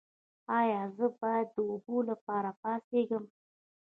ایا 0.59 0.81
زه 0.97 1.05
باید 1.19 1.47
د 1.53 1.57
اوبو 1.71 1.97
لپاره 2.09 2.49
پاڅیږم؟ 2.61 3.25